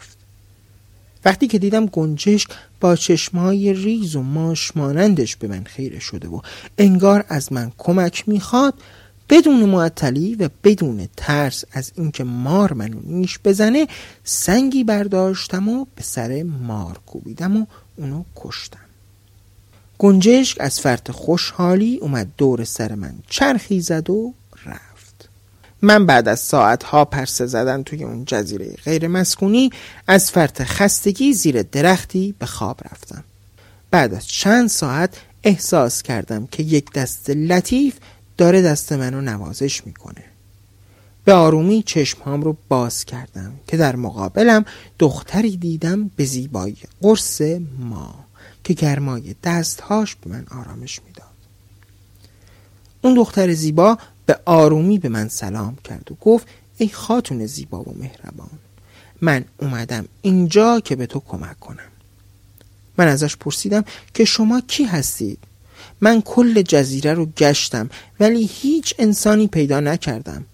وقتی 1.24 1.46
که 1.46 1.58
دیدم 1.58 1.86
گنجشک 1.86 2.50
با 2.80 2.96
چشمهای 2.96 3.72
ریز 3.72 4.16
و 4.16 4.22
ماش 4.22 4.76
مانندش 4.76 5.36
به 5.36 5.48
من 5.48 5.64
خیره 5.64 5.98
شده 5.98 6.28
و 6.28 6.40
انگار 6.78 7.24
از 7.28 7.52
من 7.52 7.72
کمک 7.78 8.28
می‌خواد 8.28 8.74
بدون 9.30 9.64
معطلی 9.64 10.34
و 10.34 10.48
بدون 10.64 11.08
ترس 11.16 11.64
از 11.72 11.92
اینکه 11.94 12.24
مار 12.24 12.72
منو 12.72 13.00
نیش 13.04 13.38
بزنه 13.44 13.86
سنگی 14.24 14.84
برداشتم 14.84 15.68
و 15.68 15.86
به 15.94 16.02
سر 16.02 16.42
مار 16.42 17.00
کوبیدم 17.06 17.56
و 17.56 17.66
اونو 17.96 18.24
کشتم. 18.36 18.78
گنجشک 19.98 20.56
از 20.60 20.80
فرط 20.80 21.10
خوشحالی 21.10 21.96
اومد 21.96 22.28
دور 22.36 22.64
سر 22.64 22.94
من 22.94 23.14
چرخی 23.28 23.80
زد 23.80 24.10
و 24.10 24.34
من 25.82 26.06
بعد 26.06 26.28
از 26.28 26.40
ساعتها 26.40 27.04
پرسه 27.04 27.46
زدن 27.46 27.82
توی 27.82 28.04
اون 28.04 28.24
جزیره 28.24 28.76
غیر 28.84 29.08
مسکونی 29.08 29.70
از 30.06 30.30
فرط 30.30 30.62
خستگی 30.62 31.32
زیر 31.32 31.62
درختی 31.62 32.34
به 32.38 32.46
خواب 32.46 32.80
رفتم. 32.92 33.24
بعد 33.90 34.14
از 34.14 34.26
چند 34.26 34.68
ساعت 34.68 35.16
احساس 35.42 36.02
کردم 36.02 36.46
که 36.46 36.62
یک 36.62 36.92
دست 36.92 37.30
لطیف 37.30 37.94
داره 38.36 38.62
دست 38.62 38.92
منو 38.92 39.20
نوازش 39.20 39.86
می‌کنه. 39.86 40.24
به 41.24 41.34
آرومی 41.34 41.82
چشمهام 41.82 42.42
رو 42.42 42.56
باز 42.68 43.04
کردم 43.04 43.52
که 43.66 43.76
در 43.76 43.96
مقابلم 43.96 44.64
دختری 44.98 45.56
دیدم 45.56 46.10
به 46.16 46.24
زیبایی 46.24 46.76
قرص 47.00 47.42
ما 47.78 48.14
که 48.64 48.74
گرمای 48.74 49.34
دستهاش 49.44 50.14
به 50.14 50.30
من 50.30 50.46
آرامش 50.50 51.00
می‌داد. 51.06 51.28
اون 53.02 53.14
دختر 53.14 53.54
زیبا 53.54 53.98
به 54.28 54.40
آرومی 54.44 54.98
به 54.98 55.08
من 55.08 55.28
سلام 55.28 55.76
کرد 55.84 56.12
و 56.12 56.14
گفت 56.14 56.46
ای 56.78 56.88
خاتون 56.88 57.46
زیبا 57.46 57.82
و 57.82 57.94
مهربان 57.98 58.50
من 59.20 59.44
اومدم 59.58 60.08
اینجا 60.22 60.80
که 60.80 60.96
به 60.96 61.06
تو 61.06 61.20
کمک 61.20 61.60
کنم. 61.60 61.88
من 62.98 63.08
ازش 63.08 63.36
پرسیدم 63.36 63.84
که 64.14 64.24
شما 64.24 64.60
کی 64.60 64.84
هستید؟ 64.84 65.38
من 66.00 66.20
کل 66.20 66.62
جزیره 66.62 67.14
رو 67.14 67.26
گشتم 67.26 67.90
ولی 68.20 68.50
هیچ 68.52 68.94
انسانی 68.98 69.46
پیدا 69.46 69.80
نکردم. 69.80 70.44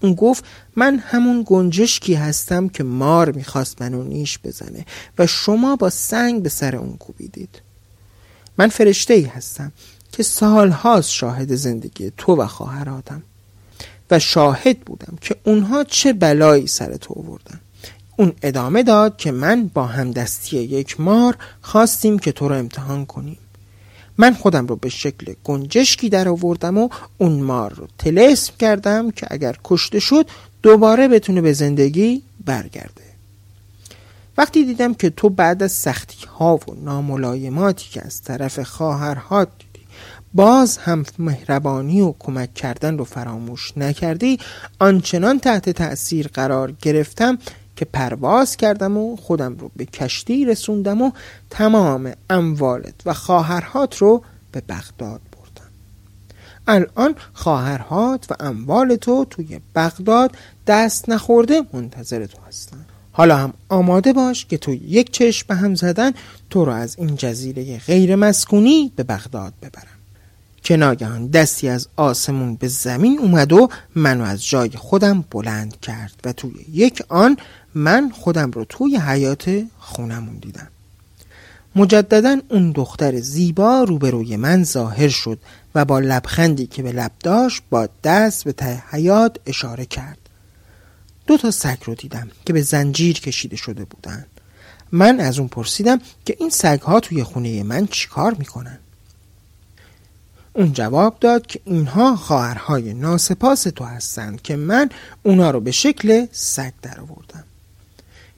اون 0.00 0.14
گفت 0.14 0.44
من 0.76 0.98
همون 0.98 1.42
گنجشکی 1.46 2.14
هستم 2.14 2.68
که 2.68 2.84
مار 2.84 3.32
می‌خواست 3.32 3.82
منو 3.82 4.02
نیش 4.02 4.38
بزنه 4.44 4.86
و 5.18 5.26
شما 5.26 5.76
با 5.76 5.90
سنگ 5.90 6.42
به 6.42 6.48
سر 6.48 6.76
اون 6.76 6.96
کوبیدید. 6.96 7.62
من 8.58 8.68
فرشته 8.68 9.14
ای 9.14 9.24
هستم. 9.24 9.72
که 10.12 10.22
سالهاست 10.22 11.10
شاهد 11.10 11.54
زندگی 11.54 12.12
تو 12.16 12.36
و 12.36 12.46
خواهراتم 12.46 13.22
و 14.10 14.18
شاهد 14.18 14.80
بودم 14.80 15.18
که 15.20 15.36
اونها 15.44 15.84
چه 15.84 16.12
بلایی 16.12 16.66
سر 16.66 16.96
تو 16.96 17.14
آوردن. 17.18 17.60
اون 18.16 18.32
ادامه 18.42 18.82
داد 18.82 19.16
که 19.16 19.32
من 19.32 19.70
با 19.74 19.86
همدستی 19.86 20.56
یک 20.56 21.00
مار 21.00 21.36
خواستیم 21.60 22.18
که 22.18 22.32
تو 22.32 22.48
رو 22.48 22.54
امتحان 22.54 23.06
کنیم. 23.06 23.38
من 24.18 24.34
خودم 24.34 24.66
رو 24.66 24.76
به 24.76 24.88
شکل 24.88 25.34
گنجشکی 25.44 26.08
در 26.08 26.28
آوردم 26.28 26.78
و 26.78 26.88
اون 27.18 27.32
مار 27.32 27.72
رو 27.72 27.86
تلسم 27.98 28.52
کردم 28.58 29.10
که 29.10 29.26
اگر 29.30 29.56
کشته 29.64 29.98
شد 29.98 30.26
دوباره 30.62 31.08
بتونه 31.08 31.40
به 31.40 31.52
زندگی 31.52 32.22
برگرده. 32.44 33.02
وقتی 34.38 34.64
دیدم 34.64 34.94
که 34.94 35.10
تو 35.10 35.28
بعد 35.28 35.62
از 35.62 35.72
سختی 35.72 36.26
ها 36.26 36.56
و 36.56 36.74
ناملایماتی 36.84 37.90
که 37.90 38.06
از 38.06 38.22
طرف 38.22 38.60
خواهرهات 38.60 39.48
باز 40.34 40.78
هم 40.78 41.04
مهربانی 41.18 42.00
و 42.00 42.14
کمک 42.18 42.54
کردن 42.54 42.98
رو 42.98 43.04
فراموش 43.04 43.78
نکردی 43.78 44.38
آنچنان 44.78 45.40
تحت 45.40 45.70
تأثیر 45.70 46.28
قرار 46.28 46.72
گرفتم 46.82 47.38
که 47.76 47.84
پرواز 47.84 48.56
کردم 48.56 48.96
و 48.96 49.16
خودم 49.16 49.56
رو 49.56 49.70
به 49.76 49.84
کشتی 49.84 50.44
رسوندم 50.44 51.02
و 51.02 51.10
تمام 51.50 52.12
اموالت 52.30 52.94
و 53.06 53.14
خواهرهات 53.14 53.96
رو 53.96 54.22
به 54.52 54.60
بغداد 54.60 55.20
بردم. 55.32 55.70
الان 56.68 57.14
خواهرهات 57.32 58.26
و 58.30 58.34
اموال 58.40 58.96
تو 58.96 59.24
توی 59.30 59.60
بغداد 59.74 60.36
دست 60.66 61.08
نخورده 61.08 61.62
منتظر 61.72 62.26
تو 62.26 62.38
هستن. 62.48 62.84
حالا 63.12 63.36
هم 63.36 63.52
آماده 63.68 64.12
باش 64.12 64.46
که 64.46 64.58
تو 64.58 64.72
یک 64.72 65.10
چشم 65.10 65.46
به 65.48 65.54
هم 65.54 65.74
زدن 65.74 66.12
تو 66.50 66.64
رو 66.64 66.72
از 66.72 66.96
این 66.98 67.16
جزیره 67.16 67.78
غیر 67.78 68.16
مسکونی 68.16 68.92
به 68.96 69.02
بغداد 69.02 69.52
ببرم. 69.62 69.89
که 70.62 70.76
ناگهان 70.76 71.26
دستی 71.26 71.68
از 71.68 71.88
آسمون 71.96 72.54
به 72.54 72.68
زمین 72.68 73.18
اومد 73.18 73.52
و 73.52 73.68
منو 73.94 74.24
از 74.24 74.46
جای 74.46 74.70
خودم 74.70 75.24
بلند 75.30 75.80
کرد 75.80 76.14
و 76.24 76.32
توی 76.32 76.54
یک 76.72 77.02
آن 77.08 77.36
من 77.74 78.10
خودم 78.10 78.50
رو 78.50 78.64
توی 78.64 78.96
حیات 78.96 79.64
خونمون 79.78 80.36
دیدم. 80.36 80.68
مجددا 81.76 82.36
اون 82.48 82.72
دختر 82.72 83.20
زیبا 83.20 83.82
روبروی 83.82 84.36
من 84.36 84.64
ظاهر 84.64 85.08
شد 85.08 85.38
و 85.74 85.84
با 85.84 85.98
لبخندی 85.98 86.66
که 86.66 86.82
به 86.82 86.92
لب 86.92 87.12
داشت 87.20 87.62
با 87.70 87.88
دست 88.04 88.44
به 88.44 88.52
ته 88.52 88.82
حیات 88.90 89.36
اشاره 89.46 89.86
کرد. 89.86 90.18
دو 91.26 91.36
تا 91.36 91.50
سگ 91.50 91.78
رو 91.84 91.94
دیدم 91.94 92.28
که 92.46 92.52
به 92.52 92.62
زنجیر 92.62 93.20
کشیده 93.20 93.56
شده 93.56 93.84
بودن. 93.84 94.26
من 94.92 95.20
از 95.20 95.38
اون 95.38 95.48
پرسیدم 95.48 96.00
که 96.24 96.36
این 96.38 96.50
سگ 96.50 96.80
ها 96.80 97.00
توی 97.00 97.22
خونه 97.22 97.62
من 97.62 97.86
چیکار 97.86 98.34
می‌کنن؟ 98.34 98.78
اون 100.52 100.72
جواب 100.72 101.16
داد 101.20 101.46
که 101.46 101.60
اینها 101.64 102.16
خواهرهای 102.16 102.94
ناسپاس 102.94 103.62
تو 103.62 103.84
هستند 103.84 104.42
که 104.42 104.56
من 104.56 104.90
اونا 105.22 105.50
رو 105.50 105.60
به 105.60 105.70
شکل 105.70 106.26
سگ 106.32 106.72
در 106.82 107.00
آوردم 107.00 107.44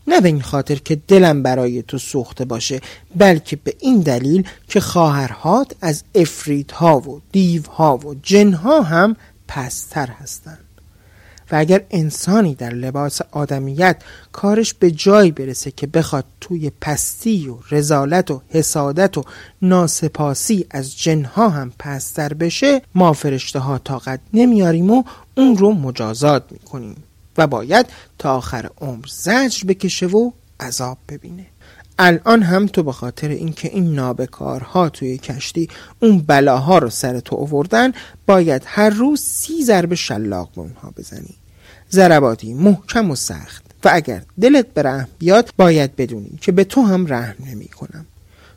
نه 0.07 0.21
به 0.21 0.29
این 0.29 0.43
خاطر 0.43 0.75
که 0.75 0.97
دلم 1.09 1.43
برای 1.43 1.83
تو 1.83 1.99
سوخته 1.99 2.45
باشه 2.45 2.81
بلکه 3.17 3.57
به 3.57 3.75
این 3.81 4.01
دلیل 4.01 4.49
که 4.69 4.81
خواهرهات 4.81 5.75
از 5.81 6.05
افریدها 6.15 6.99
و 6.99 7.21
دیوها 7.33 7.97
و 7.97 8.15
جنها 8.23 8.83
هم 8.83 9.17
پستر 9.49 10.07
هستند. 10.07 10.72
و 11.53 11.57
اگر 11.57 11.85
انسانی 11.91 12.55
در 12.55 12.71
لباس 12.71 13.21
آدمیت 13.31 13.97
کارش 14.33 14.75
به 14.75 14.91
جایی 14.91 15.31
برسه 15.31 15.71
که 15.71 15.87
بخواد 15.87 16.25
توی 16.41 16.73
پستی 16.81 17.49
و 17.49 17.57
رزالت 17.71 18.31
و 18.31 18.43
حسادت 18.49 19.19
و 19.19 19.25
ناسپاسی 19.63 20.67
از 20.71 20.99
جنها 20.99 21.49
هم 21.49 21.73
پستر 21.79 22.35
بشه 22.35 22.83
ما 22.95 23.13
فرشته 23.13 23.59
ها 23.59 23.79
طاقت 23.79 24.21
نمیاریم 24.35 24.91
و 24.91 25.03
اون 25.37 25.57
رو 25.57 25.73
مجازات 25.73 26.45
می‌کنیم 26.51 26.97
و 27.39 27.47
باید 27.47 27.87
تا 28.19 28.37
آخر 28.37 28.71
عمر 28.81 29.07
زجر 29.09 29.67
بکشه 29.67 30.07
و 30.07 30.31
عذاب 30.61 30.99
ببینه. 31.09 31.47
الان 31.99 32.43
هم 32.43 32.67
تو 32.67 32.83
به 32.83 32.93
خاطر 32.93 33.29
اینکه 33.29 33.69
این 33.69 33.95
نابکارها 33.95 34.89
توی 34.89 35.19
کشتی 35.19 35.69
اون 36.01 36.19
بلاها 36.19 36.79
رو 36.79 36.91
سر 36.91 37.21
تو 37.21 37.37
آوردن 37.37 37.93
باید 38.27 38.63
هر 38.67 38.91
روز 38.91 39.21
سی 39.21 39.65
ضرب 39.65 39.95
شلاق 39.95 40.51
به 40.55 40.61
اونها 40.61 40.93
بزنی. 40.97 41.42
ضرباتی 41.93 42.55
محکم 42.55 43.11
و 43.11 43.17
سخت. 43.17 43.63
و 43.85 43.91
اگر 43.93 44.23
دلت 44.41 44.67
به 44.67 44.83
رحم 44.83 45.09
بیاد 45.19 45.51
باید 45.57 45.97
بدونی 45.97 46.39
که 46.41 46.53
به 46.53 46.65
تو 46.65 46.83
هم 46.83 47.07
رحم 47.07 47.35
نمی 47.47 47.69
کنم 47.69 48.07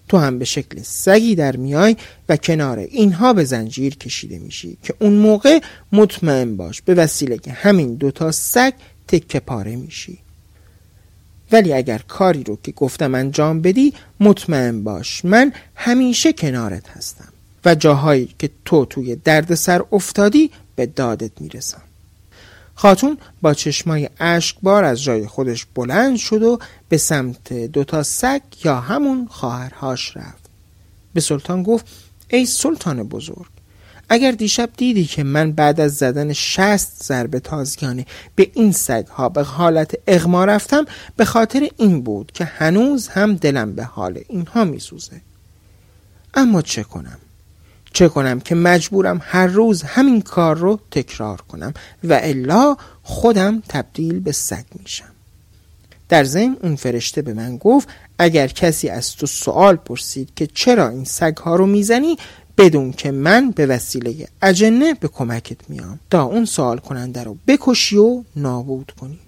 تو 0.07 0.17
هم 0.17 0.39
به 0.39 0.45
شکل 0.45 0.81
سگی 0.81 1.35
در 1.35 1.55
میای 1.55 1.95
و 2.29 2.37
کنار 2.37 2.79
اینها 2.79 3.33
به 3.33 3.43
زنجیر 3.43 3.95
کشیده 3.95 4.39
میشی 4.39 4.77
که 4.83 4.93
اون 4.99 5.13
موقع 5.13 5.59
مطمئن 5.91 6.57
باش 6.57 6.81
به 6.81 6.93
وسیله 6.93 7.37
که 7.37 7.51
همین 7.51 7.95
دوتا 7.95 8.31
سگ 8.31 8.73
تکه 9.07 9.39
پاره 9.39 9.75
میشی. 9.75 10.17
ولی 11.51 11.73
اگر 11.73 11.97
کاری 11.97 12.43
رو 12.43 12.57
که 12.63 12.71
گفتم 12.71 13.15
انجام 13.15 13.61
بدی 13.61 13.93
مطمئن 14.19 14.83
باش 14.83 15.25
من 15.25 15.53
همیشه 15.75 16.33
کنارت 16.33 16.89
هستم. 16.89 17.27
و 17.65 17.75
جاهایی 17.75 18.29
که 18.39 18.49
تو 18.65 18.85
توی 18.85 19.15
دردسر 19.15 19.81
افتادی 19.91 20.51
به 20.75 20.85
دادت 20.85 21.41
می‌رسم. 21.41 21.81
خاتون 22.75 23.17
با 23.41 23.53
چشمای 23.53 24.09
اشکبار 24.19 24.83
از 24.83 25.03
جای 25.03 25.27
خودش 25.27 25.65
بلند 25.75 26.17
شد 26.17 26.43
و 26.43 26.59
به 26.89 26.97
سمت 26.97 27.53
دوتا 27.53 28.03
سگ 28.03 28.41
یا 28.63 28.79
همون 28.79 29.27
خواهرهاش 29.31 30.17
رفت. 30.17 30.49
به 31.13 31.21
سلطان 31.21 31.63
گفت 31.63 31.85
ای 32.27 32.45
سلطان 32.45 33.03
بزرگ 33.03 33.45
اگر 34.09 34.31
دیشب 34.31 34.69
دیدی 34.77 35.05
که 35.05 35.23
من 35.23 35.51
بعد 35.51 35.79
از 35.79 35.95
زدن 35.95 36.33
شست 36.33 37.03
ضربه 37.03 37.39
تازگانه 37.39 38.05
به 38.35 38.51
این 38.53 38.71
سگ 38.71 39.07
ها 39.07 39.29
به 39.29 39.43
حالت 39.43 39.95
اغما 40.07 40.45
رفتم 40.45 40.85
به 41.15 41.25
خاطر 41.25 41.69
این 41.77 42.01
بود 42.01 42.31
که 42.31 42.45
هنوز 42.45 43.07
هم 43.07 43.35
دلم 43.35 43.75
به 43.75 43.83
حال 43.83 44.19
اینها 44.27 44.65
میسوزه. 44.65 45.21
اما 46.33 46.61
چه 46.61 46.83
کنم؟ 46.83 47.17
چه 47.95 48.09
کنم 48.09 48.39
که 48.39 48.55
مجبورم 48.55 49.21
هر 49.23 49.47
روز 49.47 49.83
همین 49.83 50.21
کار 50.21 50.57
رو 50.57 50.79
تکرار 50.91 51.41
کنم 51.41 51.73
و 52.03 52.19
الا 52.23 52.77
خودم 53.03 53.63
تبدیل 53.69 54.19
به 54.19 54.31
سگ 54.31 54.63
میشم. 54.79 55.11
در 56.09 56.23
ضمن 56.23 56.57
اون 56.63 56.75
فرشته 56.75 57.21
به 57.21 57.33
من 57.33 57.57
گفت 57.57 57.87
اگر 58.19 58.47
کسی 58.47 58.89
از 58.89 59.15
تو 59.15 59.25
سوال 59.25 59.75
پرسید 59.75 60.29
که 60.35 60.47
چرا 60.47 60.89
این 60.89 61.05
سگ 61.05 61.37
ها 61.37 61.55
رو 61.55 61.65
می‌زنی 61.65 62.17
بدون 62.57 62.91
که 62.91 63.11
من 63.11 63.51
به 63.51 63.65
وسیله 63.65 64.27
اجنه 64.41 64.93
به 64.93 65.07
کمکت 65.07 65.69
میام 65.69 65.99
تا 66.11 66.23
اون 66.23 66.45
سوال 66.45 66.77
کننده 66.77 67.23
رو 67.23 67.37
بکشی 67.47 67.97
و 67.97 68.23
نابود 68.35 68.91
کنی. 68.99 69.19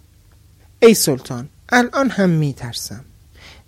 ای 0.79 0.93
سلطان 0.93 1.49
الان 1.69 2.09
هم 2.09 2.29
میترسم. 2.29 3.05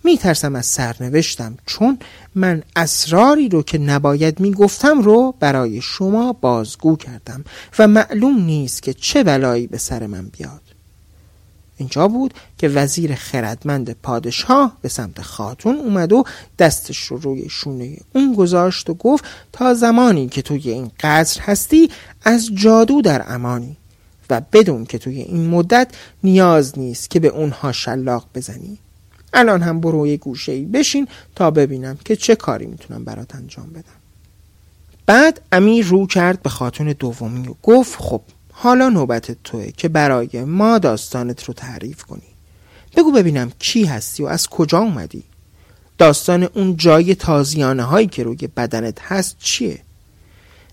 میترسم 0.04 0.54
از 0.54 0.66
سرنوشتم 0.66 1.56
چون 1.66 1.98
من 2.34 2.62
اسراری 2.76 3.48
رو 3.48 3.62
که 3.62 3.78
نباید 3.78 4.40
می‌گفتم 4.40 5.00
رو 5.00 5.34
برای 5.40 5.80
شما 5.80 6.32
بازگو 6.32 6.96
کردم 6.96 7.44
و 7.78 7.88
معلوم 7.88 8.44
نیست 8.44 8.82
که 8.82 8.94
چه 8.94 9.24
بلایی 9.24 9.66
به 9.66 9.78
سر 9.78 10.06
من 10.06 10.26
بیاد. 10.26 10.60
اینجا 11.76 12.08
بود 12.08 12.34
که 12.58 12.68
وزیر 12.68 13.14
خردمند 13.14 13.92
پادشاه 13.92 14.76
به 14.82 14.88
سمت 14.88 15.22
خاتون 15.22 15.76
اومد 15.76 16.12
و 16.12 16.24
دستش 16.58 16.98
رو 16.98 17.16
روی 17.16 17.48
شونه 17.48 17.96
اون 18.14 18.34
گذاشت 18.34 18.90
و 18.90 18.94
گفت 18.94 19.24
تا 19.52 19.74
زمانی 19.74 20.28
که 20.28 20.42
توی 20.42 20.70
این 20.70 20.90
قصر 21.00 21.40
هستی 21.40 21.90
از 22.24 22.50
جادو 22.54 23.02
در 23.02 23.24
امانی 23.28 23.76
و 24.30 24.42
بدون 24.52 24.84
که 24.84 24.98
توی 24.98 25.20
این 25.20 25.48
مدت 25.48 25.88
نیاز 26.24 26.78
نیست 26.78 27.10
که 27.10 27.20
به 27.20 27.28
اونها 27.28 27.72
شلاق 27.72 28.26
بزنی. 28.34 28.78
الان 29.32 29.62
هم 29.62 29.80
برو 29.80 30.06
یه 30.06 30.16
گوشه 30.16 30.52
ای 30.52 30.64
بشین 30.64 31.08
تا 31.36 31.50
ببینم 31.50 31.98
که 32.04 32.16
چه 32.16 32.36
کاری 32.36 32.66
می‌تونم 32.66 33.04
برات 33.04 33.34
انجام 33.34 33.70
بدم. 33.70 34.00
بعد 35.06 35.40
امیر 35.52 35.86
رو 35.86 36.06
کرد 36.06 36.42
به 36.42 36.50
خاتون 36.50 36.92
دومی 36.98 37.48
و 37.48 37.54
گفت 37.62 37.96
خب 38.00 38.20
حالا 38.52 38.88
نوبت 38.88 39.42
توه 39.44 39.70
که 39.70 39.88
برای 39.88 40.44
ما 40.44 40.78
داستانت 40.78 41.44
رو 41.44 41.54
تعریف 41.54 42.02
کنی. 42.02 42.22
بگو 42.96 43.12
ببینم 43.12 43.52
کی 43.58 43.84
هستی 43.84 44.22
و 44.22 44.26
از 44.26 44.48
کجا 44.48 44.78
اومدی. 44.78 45.22
داستان 45.98 46.42
اون 46.42 46.76
جای 46.76 47.14
تازیانه 47.14 47.82
هایی 47.82 48.06
که 48.06 48.22
روی 48.22 48.48
بدنت 48.56 48.98
هست 49.02 49.36
چیه؟ 49.38 49.80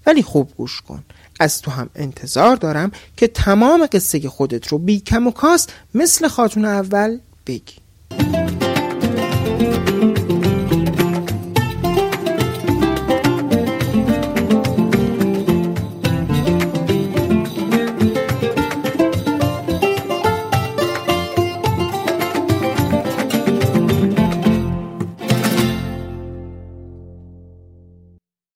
ولی 0.05 0.23
خوب 0.23 0.51
گوش 0.57 0.81
کن. 0.81 1.03
از 1.39 1.61
تو 1.61 1.71
هم 1.71 1.89
انتظار 1.95 2.55
دارم 2.55 2.91
که 3.17 3.27
تمام 3.27 3.87
قصه 3.91 4.29
خودت 4.29 4.67
رو 4.67 4.77
بی 4.77 4.99
کم 4.99 5.27
و 5.27 5.31
کاس 5.31 5.67
مثل 5.93 6.27
خاتون 6.27 6.65
اول 6.65 7.19
بگی. 7.47 7.75
Música 9.59 10.16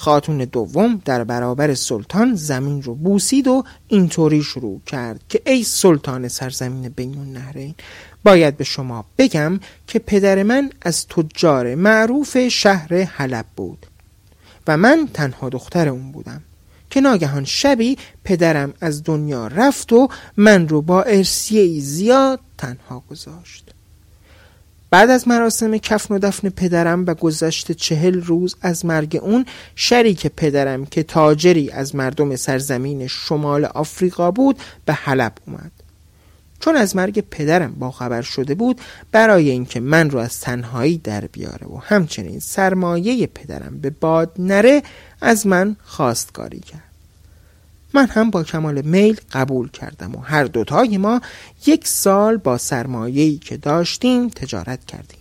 خاتون 0.02 0.38
دوم 0.38 1.02
در 1.06 1.24
برابر 1.24 1.74
سلطان 1.74 2.36
زمین 2.36 2.84
رو 2.84 2.96
بوسید 2.96 3.48
و 3.48 3.64
اینطوری 3.88 4.44
شروع 4.44 4.82
کرد 4.86 5.22
که 5.30 5.42
ای 5.46 5.64
سلطان 5.64 6.28
سرزمین 6.28 6.90
بین 6.90 7.18
النهرین 7.18 7.76
باید 8.24 8.58
به 8.58 8.64
شما 8.64 9.06
بگم 9.18 9.60
که 9.88 10.00
پدر 10.00 10.44
من 10.44 10.70
از 10.82 11.08
تجار 11.08 11.76
معروف 11.76 12.48
شهر 12.48 12.94
حلب 12.94 13.46
بود 13.56 13.86
و 14.68 14.78
من 14.78 15.10
تنها 15.14 15.50
دختر 15.50 15.90
اون 15.90 16.12
بودم 16.12 16.42
که 16.90 17.02
ناگهان 17.02 17.46
شبی 17.46 17.98
پدرم 18.24 18.74
از 18.82 19.04
دنیا 19.04 19.48
رفت 19.48 19.94
و 19.94 20.08
من 20.38 20.68
رو 20.68 20.82
با 20.82 21.04
ارسیه 21.04 21.82
زیاد 21.82 22.40
تنها 22.58 23.04
گذاشت. 23.10 23.74
بعد 24.92 25.10
از 25.10 25.28
مراسم 25.28 25.78
کفن 25.78 26.16
و 26.16 26.20
دفن 26.20 26.50
پدرم 26.50 27.06
و 27.08 27.14
گذشت 27.14 27.72
چهل 27.72 28.22
روز 28.22 28.56
از 28.62 28.86
مرگ 28.86 29.20
اون 29.22 29.46
شریک 29.76 30.28
پدرم 30.28 30.86
که 30.86 31.04
تاجری 31.04 31.72
از 31.72 31.96
مردم 31.96 32.36
سرزمین 32.36 33.08
شمال 33.08 33.66
آفریقا 33.66 34.32
بود 34.32 34.60
به 34.86 34.94
حلب 34.94 35.34
اومد. 35.48 35.72
چون 36.60 36.76
از 36.76 36.96
مرگ 36.96 37.24
پدرم 37.32 37.72
با 37.72 37.92
خبر 37.92 38.22
شده 38.22 38.56
بود 38.56 38.82
برای 39.12 39.50
اینکه 39.50 39.80
من 39.80 40.10
رو 40.10 40.20
از 40.20 40.40
تنهایی 40.40 40.98
در 40.98 41.22
بیاره 41.22 41.68
و 41.68 41.78
همچنین 41.78 42.40
سرمایه 42.40 43.28
پدرم 43.28 43.78
به 43.82 43.90
باد 43.90 44.32
نره 44.40 44.84
از 45.22 45.48
من 45.48 45.76
خواستگاری 45.84 46.60
کرد. 46.60 46.91
من 47.94 48.08
هم 48.08 48.32
با 48.32 48.44
کمال 48.44 48.82
میل 48.82 49.20
قبول 49.32 49.70
کردم 49.70 50.16
و 50.16 50.20
هر 50.20 50.44
دوتای 50.44 50.98
ما 50.98 51.22
یک 51.66 51.88
سال 51.88 52.38
با 52.38 52.58
سرمایه‌ای 52.58 53.38
که 53.38 53.58
داشتیم 53.58 54.30
تجارت 54.30 54.86
کردیم. 54.86 55.20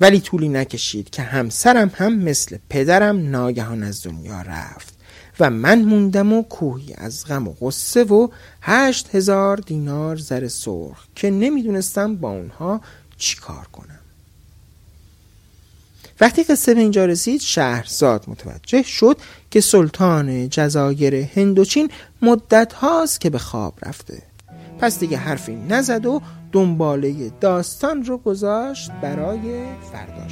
ولی 0.00 0.20
طولی 0.20 0.48
نکشید 0.48 1.10
که 1.10 1.22
همسرم 1.22 1.90
هم 1.94 2.18
مثل 2.18 2.58
پدرم 2.68 3.30
ناگهان 3.30 3.82
از 3.82 4.02
دنیا 4.02 4.42
رفت 4.42 4.94
و 5.40 5.50
من 5.50 5.82
موندم 5.82 6.32
و 6.32 6.42
کوهی 6.42 6.94
از 6.94 7.26
غم 7.26 7.48
و 7.48 7.54
غصه 7.60 8.04
و 8.04 8.28
هشت 8.62 9.14
هزار 9.14 9.56
دینار 9.56 10.16
زر 10.16 10.48
سرخ 10.48 11.06
که 11.14 11.30
نمی‌دونستم 11.30 12.16
با 12.16 12.30
اونها 12.30 12.80
چیکار 13.16 13.66
کنم. 13.72 13.99
وقتی 16.20 16.44
قصه 16.44 16.74
به 16.74 16.80
اینجا 16.80 17.04
رسید 17.04 17.40
شهرزاد 17.40 18.24
متوجه 18.28 18.82
شد 18.82 19.16
که 19.50 19.60
سلطان 19.60 20.48
جزایر 20.48 21.14
هندوچین 21.14 21.90
مدت 22.22 22.72
هاست 22.72 23.20
که 23.20 23.30
به 23.30 23.38
خواب 23.38 23.74
رفته. 23.86 24.22
پس 24.78 24.98
دیگه 24.98 25.16
حرفی 25.16 25.56
نزد 25.68 26.06
و 26.06 26.22
دنباله 26.52 27.30
داستان 27.40 28.04
رو 28.04 28.18
گذاشت 28.18 28.90
برای 29.02 29.64
فردا 29.92 30.28